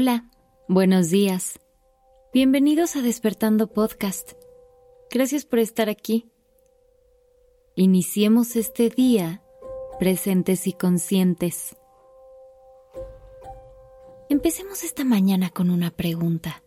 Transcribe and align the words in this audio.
Hola, 0.00 0.30
buenos 0.68 1.10
días. 1.10 1.58
Bienvenidos 2.32 2.94
a 2.94 3.02
Despertando 3.02 3.66
Podcast. 3.66 4.34
Gracias 5.10 5.44
por 5.44 5.58
estar 5.58 5.88
aquí. 5.88 6.30
Iniciemos 7.74 8.54
este 8.54 8.90
día 8.90 9.42
presentes 9.98 10.68
y 10.68 10.72
conscientes. 10.72 11.74
Empecemos 14.28 14.84
esta 14.84 15.02
mañana 15.02 15.50
con 15.50 15.68
una 15.68 15.90
pregunta. 15.90 16.62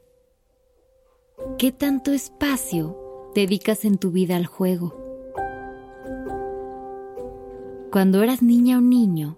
¿Qué 1.58 1.72
tanto 1.72 2.12
espacio 2.12 3.32
dedicas 3.34 3.86
en 3.86 3.98
tu 3.98 4.12
vida 4.12 4.36
al 4.36 4.46
juego? 4.46 4.94
Cuando 7.94 8.24
eras 8.24 8.42
niña 8.42 8.80
o 8.80 8.82
niño, 8.82 9.38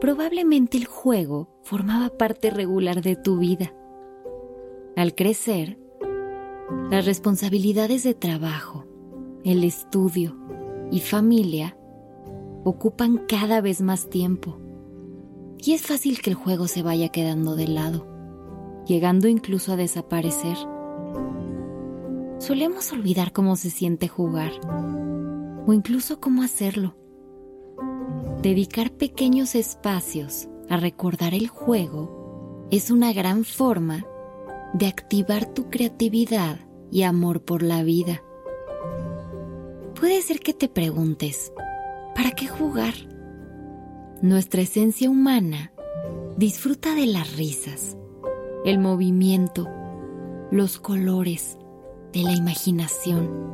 probablemente 0.00 0.78
el 0.78 0.86
juego 0.86 1.57
formaba 1.68 2.08
parte 2.08 2.48
regular 2.48 3.02
de 3.02 3.14
tu 3.14 3.36
vida. 3.36 3.74
Al 4.96 5.14
crecer, 5.14 5.78
las 6.90 7.04
responsabilidades 7.04 8.04
de 8.04 8.14
trabajo, 8.14 8.86
el 9.44 9.62
estudio 9.64 10.34
y 10.90 11.00
familia 11.00 11.76
ocupan 12.64 13.18
cada 13.28 13.60
vez 13.60 13.82
más 13.82 14.08
tiempo. 14.08 14.58
Y 15.58 15.74
es 15.74 15.82
fácil 15.82 16.22
que 16.22 16.30
el 16.30 16.36
juego 16.36 16.68
se 16.68 16.82
vaya 16.82 17.10
quedando 17.10 17.54
de 17.54 17.68
lado, 17.68 18.06
llegando 18.86 19.28
incluso 19.28 19.74
a 19.74 19.76
desaparecer. 19.76 20.56
Solemos 22.38 22.92
olvidar 22.92 23.32
cómo 23.32 23.56
se 23.56 23.68
siente 23.68 24.08
jugar, 24.08 24.52
o 25.66 25.72
incluso 25.74 26.18
cómo 26.18 26.42
hacerlo. 26.42 26.96
Dedicar 28.40 28.90
pequeños 28.90 29.54
espacios 29.54 30.48
a 30.68 30.76
recordar 30.76 31.34
el 31.34 31.48
juego 31.48 32.66
es 32.70 32.90
una 32.90 33.12
gran 33.12 33.44
forma 33.44 34.06
de 34.74 34.86
activar 34.86 35.46
tu 35.46 35.70
creatividad 35.70 36.60
y 36.90 37.02
amor 37.02 37.42
por 37.42 37.62
la 37.62 37.82
vida. 37.82 38.22
Puede 39.98 40.22
ser 40.22 40.40
que 40.40 40.52
te 40.52 40.68
preguntes, 40.68 41.52
¿para 42.14 42.32
qué 42.32 42.46
jugar? 42.46 42.94
Nuestra 44.20 44.62
esencia 44.62 45.10
humana 45.10 45.72
disfruta 46.36 46.94
de 46.94 47.06
las 47.06 47.36
risas, 47.36 47.96
el 48.64 48.78
movimiento, 48.78 49.68
los 50.50 50.78
colores, 50.78 51.58
de 52.12 52.22
la 52.22 52.32
imaginación 52.32 53.52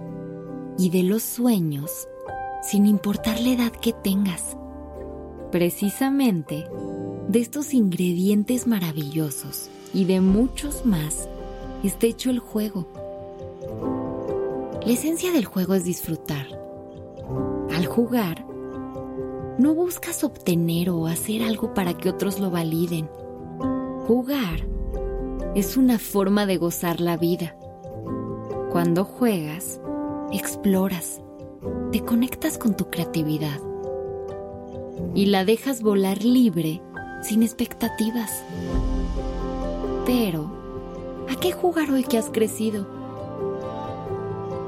y 0.79 0.91
de 0.91 1.03
los 1.03 1.23
sueños 1.23 2.09
sin 2.63 2.87
importar 2.87 3.41
la 3.41 3.51
edad 3.51 3.73
que 3.73 3.93
tengas. 3.93 4.57
Precisamente 5.51 6.67
de 7.29 7.41
estos 7.41 7.75
ingredientes 7.75 8.67
maravillosos 8.67 9.69
y 9.93 10.05
de 10.05 10.21
muchos 10.21 10.85
más 10.85 11.29
está 11.83 12.07
hecho 12.07 12.31
el 12.31 12.39
juego. 12.39 12.87
La 14.85 14.93
esencia 14.93 15.33
del 15.33 15.45
juego 15.45 15.75
es 15.75 15.85
disfrutar. 15.85 16.47
Al 17.75 17.87
jugar, 17.87 18.45
no 19.59 19.75
buscas 19.75 20.25
obtener 20.25 20.91
o 20.91 21.07
hacer 21.07 21.43
algo 21.43 21.73
para 21.75 21.95
que 21.95 22.11
otros 22.11 22.39
lo 22.39 22.51
validen. 22.51 23.09
Jugar 24.07 24.67
es 25.55 25.77
una 25.77 25.99
forma 25.99 26.47
de 26.47 26.59
gozar 26.59 27.01
la 27.01 27.17
vida. 27.17 27.57
Cuando 28.71 29.05
juegas, 29.05 29.81
exploras, 30.33 31.21
te 31.93 32.01
conectas 32.01 32.59
con 32.59 32.77
tu 32.77 32.91
creatividad 32.91 33.61
y 35.15 35.27
la 35.27 35.45
dejas 35.45 35.81
volar 35.81 36.25
libre 36.25 36.83
sin 37.25 37.43
expectativas. 37.43 38.45
Pero, 40.07 40.51
¿a 41.31 41.37
qué 41.41 41.53
jugar 41.53 41.91
hoy 41.91 42.05
que 42.05 42.19
has 42.19 42.29
crecido? 42.31 42.87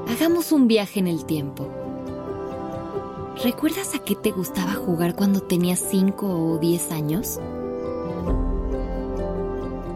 Hagamos 0.09 0.51
un 0.51 0.67
viaje 0.67 0.99
en 0.99 1.07
el 1.07 1.25
tiempo. 1.25 1.67
¿Recuerdas 3.43 3.93
a 3.93 3.99
qué 3.99 4.15
te 4.15 4.31
gustaba 4.31 4.73
jugar 4.73 5.15
cuando 5.15 5.41
tenías 5.41 5.79
5 5.79 6.27
o 6.27 6.57
10 6.57 6.91
años? 6.91 7.39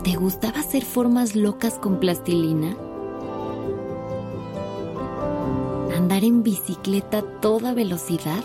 ¿Te 0.04 0.16
gustaba 0.16 0.60
hacer 0.60 0.86
formas 0.86 1.36
locas 1.36 1.80
con 1.80 2.00
plastilina? 2.00 2.76
¿Andar 5.96 6.24
en 6.24 6.44
bicicleta 6.44 7.20
a 7.20 7.22
toda 7.42 7.74
velocidad? 7.74 8.44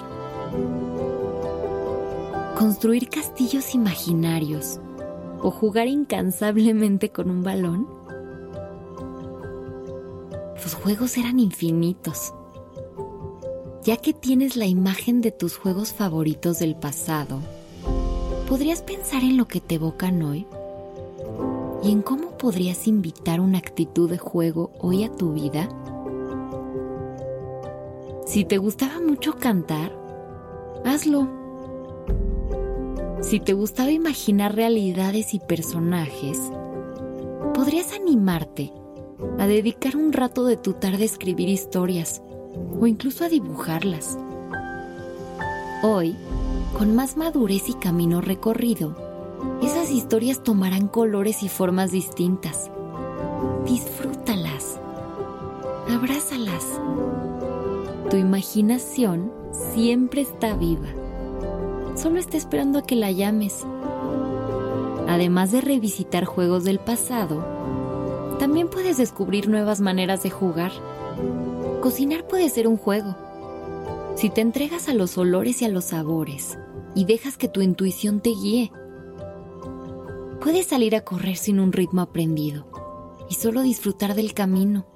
Construir 2.56 3.10
castillos 3.10 3.74
imaginarios 3.74 4.80
o 5.42 5.50
jugar 5.50 5.88
incansablemente 5.88 7.10
con 7.10 7.30
un 7.30 7.42
balón? 7.42 7.86
Los 10.62 10.74
juegos 10.74 11.18
eran 11.18 11.38
infinitos. 11.38 12.32
Ya 13.84 13.98
que 13.98 14.14
tienes 14.14 14.56
la 14.56 14.64
imagen 14.64 15.20
de 15.20 15.32
tus 15.32 15.58
juegos 15.58 15.92
favoritos 15.92 16.58
del 16.58 16.76
pasado, 16.76 17.40
¿podrías 18.48 18.80
pensar 18.80 19.22
en 19.22 19.36
lo 19.36 19.46
que 19.46 19.60
te 19.60 19.74
evocan 19.74 20.22
hoy? 20.22 20.46
¿Y 21.82 21.92
en 21.92 22.00
cómo 22.00 22.38
podrías 22.38 22.88
invitar 22.88 23.38
una 23.38 23.58
actitud 23.58 24.08
de 24.08 24.18
juego 24.18 24.72
hoy 24.80 25.04
a 25.04 25.12
tu 25.12 25.34
vida? 25.34 25.68
Si 28.26 28.46
te 28.46 28.56
gustaba 28.56 28.98
mucho 29.00 29.36
cantar, 29.36 29.92
hazlo 30.84 31.45
si 33.26 33.41
te 33.41 33.54
gustaba 33.54 33.91
imaginar 33.91 34.54
realidades 34.54 35.34
y 35.34 35.41
personajes, 35.41 36.38
podrías 37.54 37.92
animarte 37.92 38.72
a 39.41 39.48
dedicar 39.48 39.97
un 39.97 40.12
rato 40.12 40.44
de 40.44 40.56
tu 40.56 40.75
tarde 40.75 41.03
a 41.03 41.06
escribir 41.06 41.48
historias 41.48 42.22
o 42.81 42.86
incluso 42.86 43.25
a 43.25 43.28
dibujarlas. 43.28 44.16
Hoy, 45.82 46.15
con 46.78 46.94
más 46.94 47.16
madurez 47.16 47.69
y 47.69 47.75
camino 47.75 48.20
recorrido, 48.20 48.94
esas 49.60 49.91
historias 49.91 50.44
tomarán 50.44 50.86
colores 50.86 51.42
y 51.42 51.48
formas 51.48 51.91
distintas. 51.91 52.70
Disfrútalas. 53.66 54.78
Abrázalas. 55.88 56.65
Tu 58.09 58.19
imaginación 58.19 59.32
siempre 59.75 60.20
está 60.20 60.54
viva 60.54 61.05
solo 61.96 62.18
está 62.18 62.36
esperando 62.36 62.78
a 62.78 62.86
que 62.86 62.94
la 62.96 63.10
llames. 63.10 63.66
Además 65.08 65.52
de 65.52 65.60
revisitar 65.60 66.24
juegos 66.24 66.64
del 66.64 66.78
pasado, 66.78 67.44
también 68.38 68.68
puedes 68.68 68.98
descubrir 68.98 69.48
nuevas 69.48 69.80
maneras 69.80 70.22
de 70.22 70.30
jugar. 70.30 70.72
Cocinar 71.80 72.26
puede 72.26 72.48
ser 72.50 72.68
un 72.68 72.76
juego. 72.76 73.16
Si 74.14 74.30
te 74.30 74.40
entregas 74.40 74.88
a 74.88 74.94
los 74.94 75.16
olores 75.18 75.62
y 75.62 75.64
a 75.64 75.68
los 75.68 75.86
sabores 75.86 76.58
y 76.94 77.04
dejas 77.04 77.36
que 77.36 77.48
tu 77.48 77.62
intuición 77.62 78.20
te 78.20 78.30
guíe, 78.30 78.72
puedes 80.40 80.66
salir 80.66 80.96
a 80.96 81.02
correr 81.02 81.36
sin 81.36 81.60
un 81.60 81.72
ritmo 81.72 82.02
aprendido 82.02 82.66
y 83.28 83.34
solo 83.34 83.62
disfrutar 83.62 84.14
del 84.14 84.34
camino. 84.34 84.86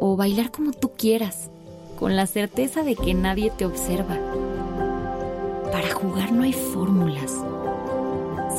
O 0.00 0.16
bailar 0.16 0.52
como 0.52 0.72
tú 0.72 0.92
quieras, 0.96 1.50
con 1.98 2.14
la 2.14 2.26
certeza 2.26 2.82
de 2.82 2.94
que 2.94 3.14
nadie 3.14 3.50
te 3.50 3.66
observa. 3.66 4.18
Jugar 6.00 6.30
no 6.30 6.44
hay 6.44 6.52
fórmulas. 6.52 7.44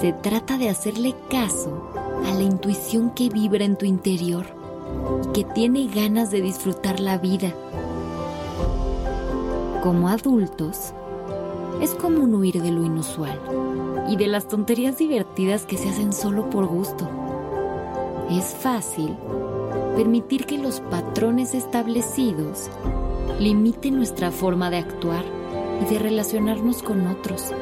Se 0.01 0.11
trata 0.11 0.57
de 0.57 0.67
hacerle 0.67 1.15
caso 1.29 1.89
a 2.25 2.33
la 2.33 2.41
intuición 2.41 3.11
que 3.11 3.29
vibra 3.29 3.63
en 3.63 3.77
tu 3.77 3.85
interior 3.85 4.45
y 5.23 5.31
que 5.31 5.45
tiene 5.45 5.87
ganas 5.87 6.31
de 6.31 6.41
disfrutar 6.41 6.99
la 6.99 7.17
vida. 7.17 7.53
Como 9.81 10.09
adultos, 10.09 10.93
es 11.81 11.91
común 11.91 12.35
huir 12.35 12.61
de 12.61 12.71
lo 12.71 12.83
inusual 12.83 13.39
y 14.09 14.17
de 14.17 14.27
las 14.27 14.49
tonterías 14.49 14.97
divertidas 14.97 15.65
que 15.65 15.77
se 15.77 15.87
hacen 15.87 16.11
solo 16.11 16.49
por 16.49 16.65
gusto. 16.65 17.09
Es 18.29 18.53
fácil 18.53 19.15
permitir 19.95 20.45
que 20.45 20.57
los 20.57 20.81
patrones 20.81 21.53
establecidos 21.53 22.69
limiten 23.39 23.95
nuestra 23.95 24.29
forma 24.29 24.69
de 24.69 24.79
actuar 24.79 25.38
y 25.81 25.85
de 25.85 25.99
relacionarnos 25.99 26.83
con 26.83 27.07
otros. 27.07 27.53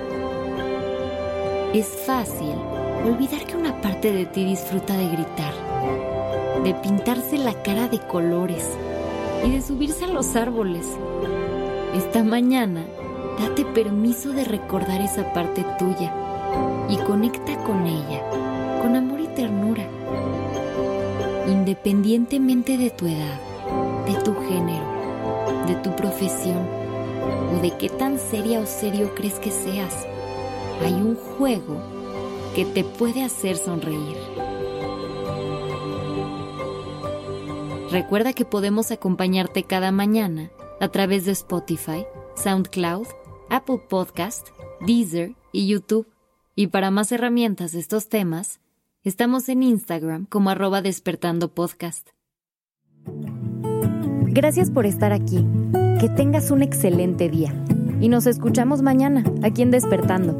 Es 1.74 1.88
fácil 2.06 2.56
olvidar 3.06 3.46
que 3.46 3.58
una 3.58 3.80
parte 3.82 4.12
de 4.12 4.26
ti 4.26 4.46
disfruta 4.46 4.98
de 4.98 5.08
gritar, 5.10 5.54
de 6.64 6.74
pintarse 6.74 7.38
la 7.38 7.62
cara 7.62 7.88
de 7.88 8.00
colores 8.00 8.68
y 9.46 9.52
de 9.52 9.62
subirse 9.62 10.06
a 10.06 10.08
los 10.08 10.36
árboles. 10.36 10.86
Esta 11.94 12.24
mañana, 12.24 12.84
date 13.40 13.66
permiso 13.66 14.32
de 14.32 14.44
recordar 14.46 15.02
esa 15.02 15.34
parte 15.34 15.66
tuya 15.78 16.14
y 16.90 16.98
conecta 16.98 17.58
con 17.64 17.86
ella, 17.86 18.24
con 18.82 18.96
amor 18.96 19.20
y 19.20 19.28
ternura. 19.28 19.84
Independientemente 21.48 22.78
de 22.78 22.90
tu 22.90 23.08
edad, 23.08 23.40
de 24.06 24.16
tu 24.22 24.34
género, 24.36 24.86
de 25.68 25.76
tu 25.76 25.96
profesión, 25.96 26.87
de 27.62 27.76
qué 27.78 27.90
tan 27.90 28.20
seria 28.20 28.60
o 28.60 28.66
serio 28.66 29.14
crees 29.16 29.40
que 29.40 29.52
seas. 29.52 30.06
Hay 30.84 30.94
un 30.94 31.16
juego 31.16 31.82
que 32.56 32.66
te 32.66 32.84
puede 32.84 33.24
hacer 33.24 33.58
sonreír. 33.58 34.18
Recuerda 37.92 38.34
que 38.34 38.46
podemos 38.46 38.92
acompañarte 38.92 39.64
cada 39.64 39.92
mañana 39.92 40.52
a 40.80 40.90
través 40.90 41.26
de 41.26 41.32
Spotify, 41.32 42.06
SoundCloud, 42.36 43.08
Apple 43.50 43.82
Podcast, 43.90 44.50
Deezer 44.86 45.36
y 45.52 45.68
YouTube. 45.68 46.08
Y 46.56 46.68
para 46.68 46.92
más 46.92 47.12
herramientas 47.12 47.72
de 47.72 47.80
estos 47.80 48.10
temas, 48.10 48.60
estamos 49.04 49.50
en 49.50 49.64
Instagram 49.64 50.26
como 50.26 50.50
arroba 50.50 50.82
despertando 50.82 51.54
podcast. 51.54 52.10
Gracias 54.26 54.70
por 54.70 54.86
estar 54.86 55.14
aquí. 55.14 55.46
Que 56.00 56.10
tengas 56.10 56.52
un 56.52 56.62
excelente 56.62 57.28
día. 57.28 57.52
Y 58.00 58.10
nos 58.10 58.28
escuchamos 58.28 58.84
mañana 58.84 59.24
aquí 59.42 59.64
en 59.64 59.72
Despertando. 59.72 60.40